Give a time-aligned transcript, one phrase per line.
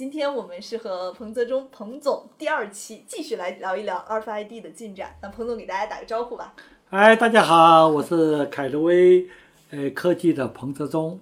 [0.00, 5.14] 今天我们是和彭泽中彭总第二期继续来聊一聊 RFID 的进展。
[5.20, 6.54] 那彭总给大家打个招呼吧。
[6.88, 9.28] 哎，大家好，我是凯德威
[9.70, 11.20] 呃科技的彭泽中。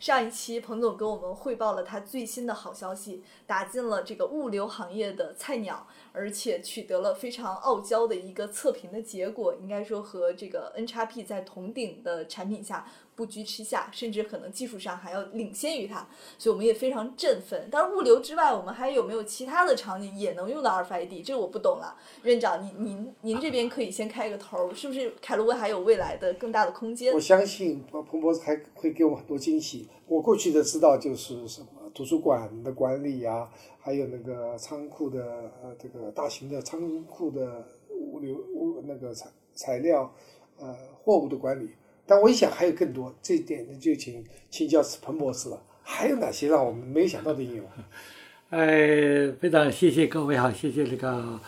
[0.00, 12.86] 上一期彭总跟我们汇报了他最新的好消息，打进了这个物流行业的菜鸟，而且取得了非常傲娇的一个测评的结果，应该说和这个 N 叉 P 在同顶的产品下。
[13.16, 16.06] 不居吃下，甚至可能技术上还要领先于它，
[16.36, 17.66] 所以我们也非常振奋。
[17.72, 21.24] 但是物流之外，我们还有没有其他的场景也能用到 RFID？
[21.24, 21.96] 这个我不懂了。
[22.24, 27.14] 院长，您您您这边可以先开个头，是不是凯路威还有未来的更大的空间？
[27.14, 29.88] 我相信彭彭博士还会给我们很多惊喜。
[30.06, 33.48] 我过去的知道就是什么图书馆的管理啊，
[33.80, 35.24] 还有那个仓库的
[35.62, 40.12] 呃这个大型的仓库的物流物那个材材料
[40.58, 41.70] 呃货物的管理。
[42.04, 45.60] 但我一想，还有更多，这一点就请请教彭博士了。
[45.82, 47.64] 还有哪些让我们没想到的应用？
[48.50, 51.40] 哎，非常谢谢各位哈，谢谢这个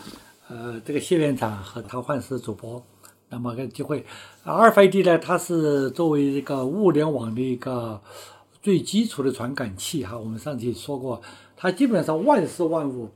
[0.48, 2.82] 呃这个谢院长和唐焕石主播。
[3.30, 4.04] 那么个机会
[4.44, 8.00] ，RFID 呢，它是作为一个物联网的一个
[8.68, 10.18] 最基础的传感器哈。
[10.18, 11.22] 我们上次也说过，
[11.56, 13.08] 它基本上万事万物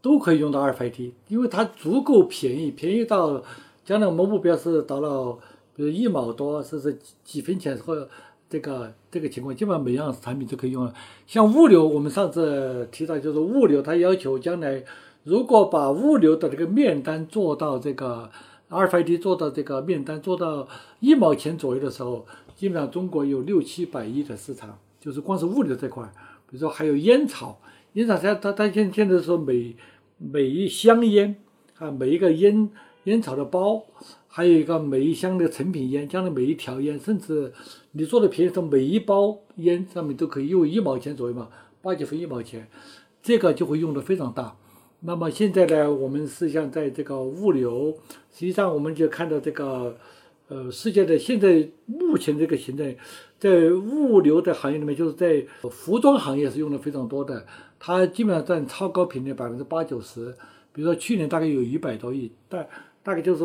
[0.00, 3.42] 都可以用到 RFID，因为它足够便宜，便宜到
[3.84, 5.38] 将来我们目标是达到。
[5.76, 8.08] 比如一毛多，甚至几分钱或
[8.48, 10.94] 这个这个情况，基本上每样产品都可以用了。
[11.26, 14.84] 像物流，我们上次提到，就是物流，它要求将来
[15.24, 18.30] 如果把物流的这个面单做到这个
[18.70, 20.68] RFID 做到这个面单做到
[21.00, 26.02] 一毛钱左右的时候，基本上中国有六七百亿的市场，就是光是物流这块。
[26.48, 27.60] 比如说还有烟草，
[27.92, 29.76] 烟草它它它现现在说每
[30.16, 31.36] 每一箱烟
[31.78, 32.70] 啊，每一个烟
[33.04, 33.84] 烟草的包。
[34.36, 37.52] 还有一个每一箱的成品烟，将来每一条烟，甚至
[37.92, 41.48] 你做的便宜的每一包烟上面都可以用一毛钱左右嘛，
[41.80, 42.66] 八九分一毛钱，
[43.22, 44.56] 这个就会用的非常大。
[44.98, 47.96] 那么现在呢，我们实际上在这个物流，
[48.32, 49.96] 实际上我们就看到这个，
[50.48, 52.96] 呃，世界的现在目前这个现在，
[53.44, 57.44] 在物流的行业里面，就是在服装行业是用的非常多的，
[57.78, 60.34] 它基本上占超高频率百分之八九十。
[60.72, 62.66] 比如说去年大概有一百多亿，大
[63.02, 63.44] 大概就是。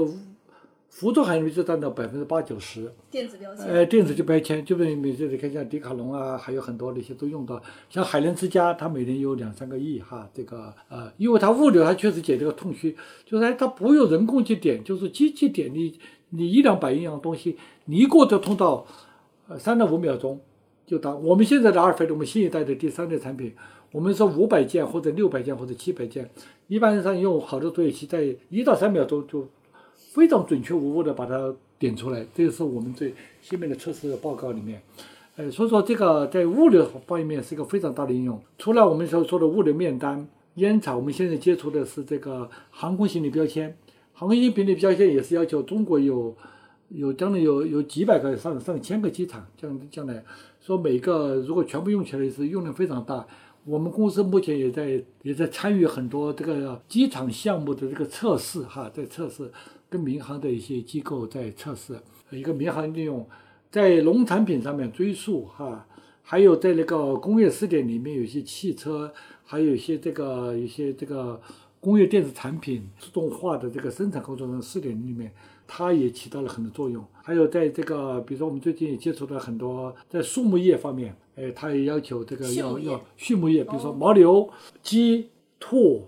[0.91, 7.61] 服装行业就占到百分之八九十，电子标签，呃，电子就标签，就比每次你看像迪卡侬啊，还有很多那些都用到，
[7.91, 15.93] 像海澜之家，它每年有两三个亿哈，这个呃，因为它物流它确实解这个痛区，就是它不用人工去点，就是机器点你
[16.31, 17.55] 你一两百一样东西，
[17.85, 18.87] 你一过这通道，
[19.49, 20.39] 呃，三到五秒钟
[20.85, 21.17] 就到。
[21.17, 23.51] 我们现在的阿尔法，我们新一代的第三代产品，
[23.91, 26.29] 我们说五百件或者六百件或者七百件，
[26.67, 29.45] 一般上用好的作业器，在一到三秒钟就。
[30.11, 34.81] 非常准确无误的把它点出来，这个是我们最新面的测试报告里面，
[35.35, 38.41] 呃，所以说这个在物流方面是一个非常大的应用。
[38.57, 43.77] 除了我们所说的物流面单、烟草，我们现在接触的是这个航空行李标签。
[44.13, 46.35] 航空行李标签也是要求中国有
[46.89, 50.23] 有将来有有几百个上上千个机场，将将来
[50.59, 53.25] 说每个如果全部用起来是用量非常大。
[53.65, 59.51] 我们公司目前也在也在参与很多这个机场项目的这个测试哈，在测试。
[59.91, 63.27] 跟民航的一些机构在测试一个民航应用，
[63.71, 65.83] 在农产品上面追溯哈，
[66.21, 69.11] 还有在那个工业试点里面，有些汽车，
[69.43, 71.41] 还有一些这个一些这个
[71.79, 75.33] 工业电子产品自动化的这个生产过程中试点里面，
[75.69, 77.05] 它也起到了很多作用。
[77.21, 84.49] 还有在这个，比如说我们最近也接触到很多在畜牧业方面，哎，它也要求这个要要畜牧业，比如说牦牛、
[84.81, 85.29] 鸡、
[85.59, 86.07] 兔。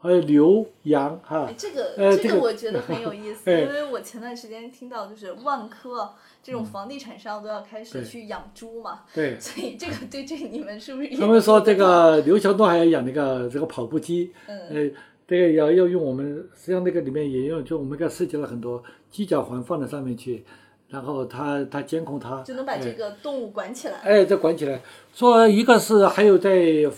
[0.00, 6.08] 还有牛羊哈，这个这个我觉得很有意思， 因为我前段时间听到就是万科
[6.40, 11.16] 这种房地产商都要开始去养猪嘛，对， 所以这个对这你们是不是？
[11.16, 14.88] 他们说这个刘强东还要养那个这个跑步机，呃，
[15.28, 16.26] 这个要要用我们
[16.56, 18.82] 实际上那个里面也用，就我们给它设计了很多
[19.12, 20.44] 犄角环放在上面去，
[20.88, 23.98] 然后它它监控它，就能把这个动物管起来。
[23.98, 24.82] 哎，这管起来，
[25.14, 26.90] 说一个是还有在。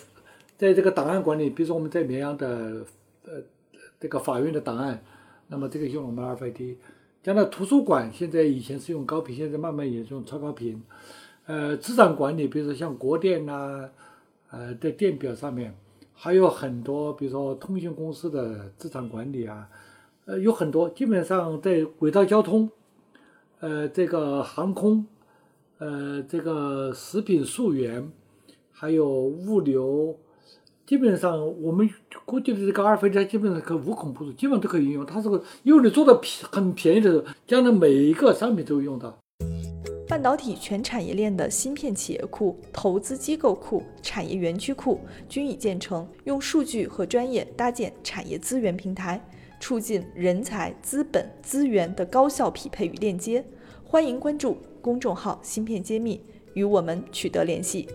[0.60, 2.84] 在这个档案管理，比如说我们在绵阳的
[3.24, 3.32] 呃
[3.98, 5.02] 这个法院的档案，
[5.48, 6.76] 那么这个用我们 RFID。
[7.22, 10.82] 将来图书馆现在以前是用高频，现在慢慢也用超高频。
[11.46, 13.88] 呃，资产管理，比如说像国电呐，
[14.50, 15.74] 呃，在电表上面，
[16.22, 19.66] 还有很多，比如说通讯公司的资产管理啊，
[20.26, 22.68] 呃，有很多，基本上在轨道交通，
[23.60, 25.06] 呃，这个航空，
[25.78, 28.12] 呃，这个食品溯源，
[28.70, 30.14] 还有物流，
[30.84, 31.88] 基本上我们
[32.26, 35.06] 估计的这个阿尔法机基本上可无孔不入，基本上都可以应用。
[35.06, 39.18] 它这个因为你做的便很便宜的时候，将来每一个商品都会用到。
[40.10, 44.98] 半导体全产业链的芯片企业库、投资机构库、产业园区库
[45.28, 49.24] 均已建成，用数据和专业搭建产业资源平台，
[49.60, 53.44] 促进人才、资本、资源的高效匹配与链接。
[53.84, 56.20] 欢迎关注公众号“芯片揭秘”，
[56.54, 57.88] 与我们取得联系。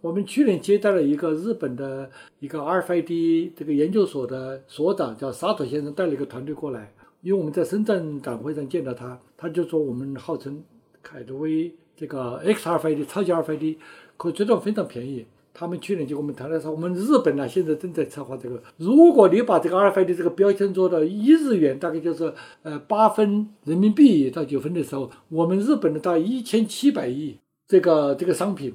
[0.00, 2.10] 我们去年接待了一个日本的
[2.40, 6.92] 一个 RFID 这个研究所的所长，叫沙佐先生，带了一个团队过来。
[7.26, 10.62] 因为我们在深圳展会上见到他，他就说我们号称
[11.02, 13.78] 凯德威这个 XRFID 超级 RFID
[14.16, 15.26] 可追踪非常便宜。
[15.52, 22.32] 他们去年就跟我们谈了说，我们日本呢现在正在策划这个，如果你把这个 RFID 这个标签做到一日元，大概就是
[22.62, 27.36] 呃八分人民币到九分的时候，我们日本的到一千七百亿
[27.66, 28.72] 这个这个商品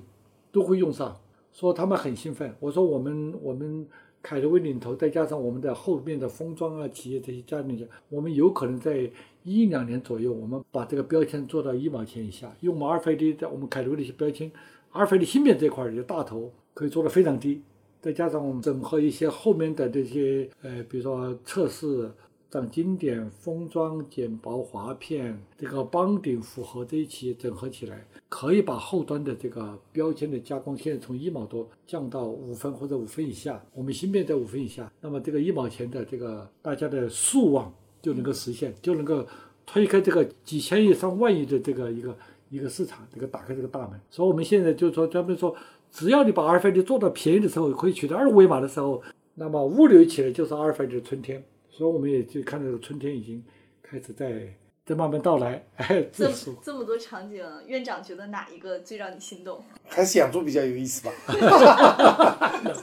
[0.51, 1.15] 都会用上，
[1.53, 2.53] 说他们很兴奋。
[2.59, 3.87] 我说我们我们。
[4.21, 9.09] 凯德威领头，再加上我们的后面的封装啊企业这些加进去，我们有可能在
[9.43, 12.53] 一两年左右，我们把这个标签做到一毛钱以下。
[12.61, 14.51] 用我们阿尔法的在我们凯德威的一些标签，
[14.91, 17.61] 阿尔法的芯片这块儿的大头可以做的非常低，
[18.01, 22.11] 再加上我们整合一些后面的这些呃，比如说测试。
[22.51, 33.63] 让经典封装、简薄划片，这个帮顶复合这一期整合起来，可以把后端的这个标签的加工，线从一毛多降到五分或者五分以下。
[33.73, 39.25] 我们芯片在五分以下，那么这个一毛钱的这个大家的速望就能够实现，就能够
[39.65, 42.17] 推开这个几千亿、上万亿的这个一个
[42.49, 43.97] 一个市场，这个打开这个大门。
[44.09, 45.55] 所以我们现在就是说，专门说，
[45.89, 49.01] 只要你把阿尔法机做到便宜的时候，可以取得二维码的时候，
[49.35, 51.41] 那么物流起来就是阿尔法的春天。
[51.71, 53.43] 所以我们也就看到春天已经
[53.81, 54.53] 开始在
[54.85, 55.65] 在慢慢到来。
[56.11, 56.31] 这
[56.61, 59.63] 这么多场景，院长觉得哪一个最让你心动？
[59.87, 61.11] 还是养猪比较有意思吧。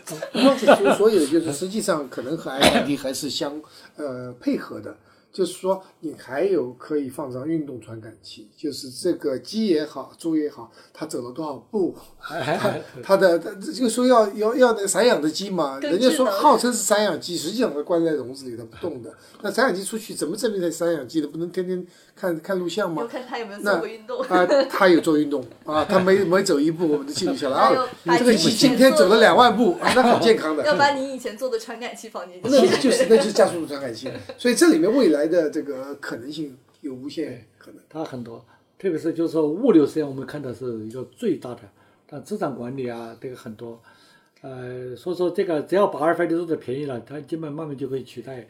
[0.67, 3.61] 所所以就是实际上可能和 IPD 还是相
[3.97, 4.97] 呃配合的。
[5.39, 12.75] 就是说，你还有可以放上运动传感器，就是这个鸡也好，猪也好，它走了多少步， 它
[13.05, 19.15] 它的这个说要要要那个散养的鸡嘛，人家说号称是散养鸡，实际上它关在笼子里它不动的。
[19.41, 21.29] 那散养鸡出去怎么证明它散养鸡的？
[21.29, 21.87] 不能天天
[22.17, 23.07] 看看录像吗？
[23.09, 24.45] 看它有没有做过运动啊？
[24.69, 27.89] 它有做运动啊，它每每走一步我们都记录下来啊。
[28.19, 30.67] 这个鸡今天走了两万步，那很健康的。
[30.67, 32.49] 要把你以前做的传感器放进去。
[32.51, 35.28] 那就是那就是加速度传感器，所以这里面未来。
[35.29, 38.43] 来的这个可能性有无限可能，它很多，
[38.79, 41.61] 特别是就是说物流实际上我们看到是一个最大的，
[42.07, 43.81] 但资产管理啊这个很多，
[44.41, 48.49] 呃，所以说这个只要把二维码做的便宜了，它基本慢慢就可以取代，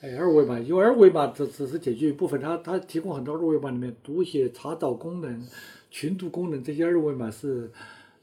[0.00, 5.46] 哎，二维码，因为二维码只只是解决一部分，它它提供很多二维码里面读写、查找功能、
[5.90, 7.70] 群读功能这些二维码是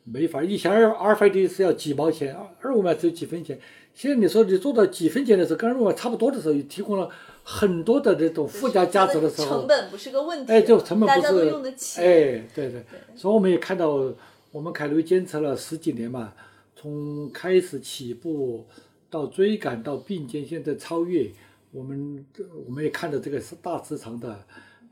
[0.06, 3.60] 没法，以前二二维码是要几毛钱，二维码只有几分钱，
[3.94, 7.10] 现在你说你做到几分钱的时候，跟二维码差不多的时候，也提供了。
[7.48, 10.52] 很多的这种附加价值的时候，成本不是个问题。
[10.52, 12.02] 哎，就成本不是，用得起。
[12.02, 12.84] 哎，对对。
[13.16, 14.12] 所以我们也看到，
[14.52, 16.34] 我们凯路坚持了十几年嘛，
[16.75, 18.66] 从开始起步
[19.12, 21.30] 到追赶到并肩，现在超越，
[21.71, 22.26] 我们
[22.66, 24.44] 我们也看到这个是大市场的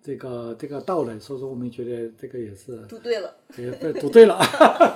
[0.04, 4.38] 这个这个到来，所以说我们觉得这个也是读对了，对，读对了。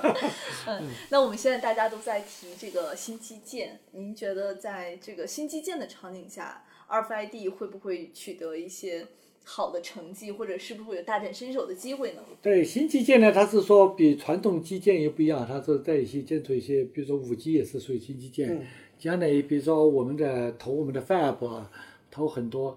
[0.68, 9.06] 嗯，那我们现在大家都在提这个新基建，您觉得在这个新基建的场景下？RFID 会不会取得一些
[9.44, 12.20] 好的成绩，或者是不是会有大展身手的机会呢？
[12.42, 18.66] 对新基建呢，它是说比传统基建也不一样，它是在一些建筑一些，比如说五 G 也是属于新基建。
[18.98, 21.70] 将来比如说我们的投我们的 Fab 啊，
[22.10, 22.76] 投很多，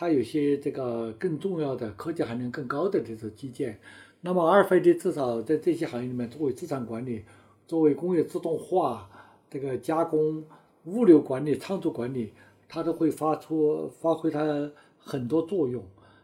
[0.00, 3.80] 它有些这个更重要的科技含量更高的这种基建。
[4.20, 7.24] 那么 RFID 至少在这些行业里面，作为资产管理，
[7.66, 9.10] 作为工业自动化
[9.50, 10.44] 这个加工、
[10.84, 12.32] 物流管理、仓储管理。
[12.68, 15.82] 它都会发出发挥它很多作用。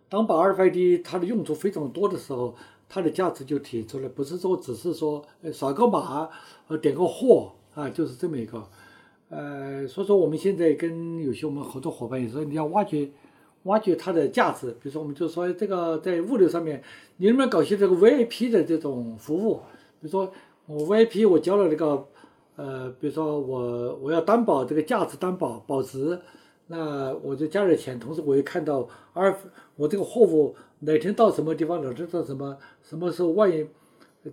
[0.09, 2.54] 当把 RFID 它的用处非常多的时候，
[2.87, 6.28] 它的价值就提出来，不是说只是说扫个码
[6.69, 8.62] 呃点个货啊，就是这么一个。
[9.31, 13.09] 呃，所以说我们现在跟有些我们合作伙伴也说，你要挖掘
[13.64, 14.71] 挖掘它的价值。
[14.80, 16.83] 比如说，我们就说这个在物流上面，
[17.18, 19.56] 你能不能搞些这个 VIP 的这种服务？
[20.00, 20.33] 比如说
[20.66, 22.06] 我 VIP 我交了这个。
[22.56, 26.16] 呃，比如说我我要担保这个价值担保保值，
[26.68, 29.37] 那我就加点钱，同时我也看到，而
[29.75, 33.66] 我这个货物哪天到什么地方，哪天到什么什么时候，万一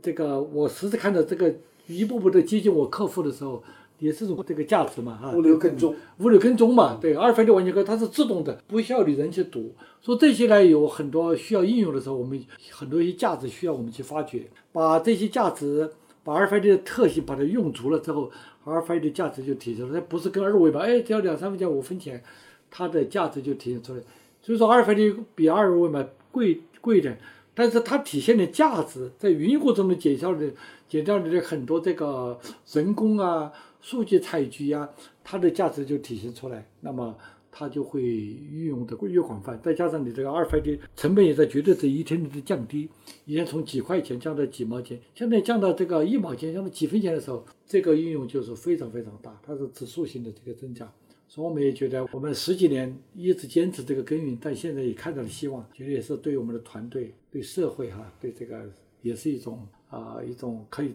[0.03, 1.51] 这个我实时看到这个
[1.87, 3.63] 一步步的接近我客户的时候，
[4.01, 9.75] 也是种这个价值嘛，哈，物流跟踪，物流跟踪嘛，对，阿尔法的完全可它是自动的，不需要你人去读。
[10.01, 15.87] 说这些呢，有很多需要应用的时候，我们很多一些价值需要我们去发掘，把这些价值，
[16.23, 18.31] 把阿尔法的特性把它用足了之后，
[18.63, 22.23] 阿尔法的价值就体现出来，它不是跟二维码，哎，只要两三分钱五分钱，
[22.71, 24.01] 它的价值就体现出来。
[24.41, 27.15] 所以说，阿尔法的比二维码贵贵一点，
[27.53, 30.49] 但是它体现的价值，在运营过程中减少的
[30.89, 32.39] 减掉的很多这个
[32.73, 33.51] 人工啊、
[33.81, 34.89] 数据采集啊，
[35.23, 36.65] 它的价值就体现出来。
[36.79, 37.17] 那么
[37.53, 42.87] 它就会运用的越广泛，再加上你这个阿尔法的成本也在绝对是一天天的降低，
[43.25, 50.89] 以前从几块钱降到几毛钱，现在降到这个一毛钱，降到几分钱的时候，这个应用就是非常非常大，它是指数性的这个增长。
[51.27, 58.69] 所以我们也觉得，我们十几年一直坚持这个耕耘，但现在也看到了希望，觉得也是对我们的团队、对社会哈、对这个
[59.01, 60.93] 也是一种啊、一种可以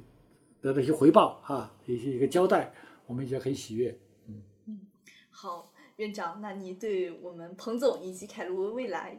[0.67, 2.73] 得到一些回报哈、一些一个交代，
[3.07, 3.97] 我们也很喜悦。
[4.27, 4.81] 嗯
[5.31, 9.17] 好，院长，那你对我们彭总以及凯路未来，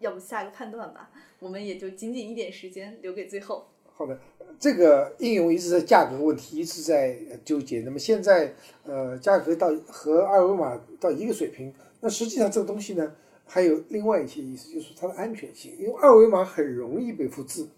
[0.00, 1.08] 要不下个判断吧？
[1.38, 3.68] 我们也就仅仅一点时间留给最后。
[3.94, 4.18] 好的，
[4.58, 7.80] 这个应用一直在价格问题一直在呃纠结。
[7.82, 8.52] 那么现在
[8.82, 13.14] 呃，价格到和二维码到一个水平，那实际上这个东西呢，
[13.46, 17.68] 还有另外一些意思，就是它的安全性，因为二维码很容易被复制，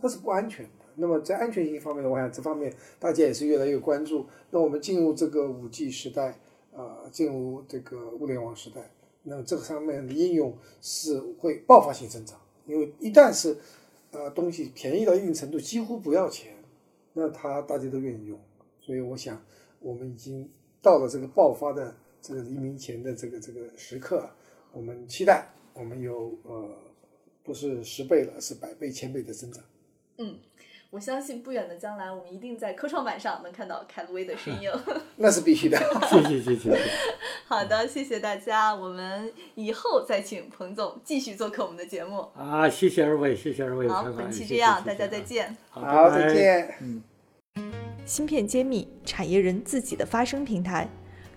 [0.00, 0.70] 它是不安全的。
[1.00, 4.26] 那么在安全性方面呢，我想这方面大家也是越来越关注。
[4.50, 6.38] 那我们进入这个五 G 时代，
[6.72, 8.90] 啊、进入这个物联网时代，
[9.22, 13.56] 那这个上面的应用是会爆发性增长，因为一旦是
[14.12, 16.52] 呃东西便宜到一定程度，几乎不要钱，
[17.14, 18.38] 那它大家都愿意用。
[18.80, 19.42] 所以我想，
[19.78, 20.48] 我们已经
[20.82, 24.28] 到了这个爆发的这个黎明前的这个这个时刻，
[24.72, 26.68] 我们期待我们有呃
[27.42, 29.62] 不是十倍了，是百倍、千倍的增长。
[30.18, 30.36] 嗯，
[30.90, 34.68] 我相信不远的将来，我们一定在科创板上能看到凯路威的身影。
[35.16, 35.78] 那是必须的。
[36.10, 36.76] 谢谢谢谢。
[37.46, 42.28] 好的，谢谢大家，我们以后再请彭总继续做客我们的节目。
[42.34, 45.22] 啊，谢谢二位，谢谢二位好，本期谢谢这样，谢谢大家再啊。
[45.24, 45.56] 见。
[45.70, 46.74] 好，好，拜拜再见。
[46.80, 47.02] 嗯。
[48.04, 50.88] 芯片揭秘，产业人自己的发声平台，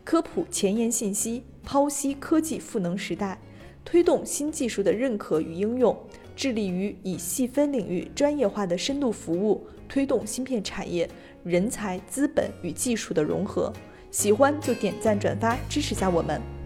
[0.04, 3.40] 科普前沿信息，剖析科技赋能时代，
[3.86, 5.96] 推动新技术的认可与应用，
[6.36, 11.10] 致力于以细分领域专业化的深度服务，推动芯片产业
[11.44, 13.72] 人才、资本与技术的融合。
[14.12, 16.63] 喜欢就点赞转发支持下我们。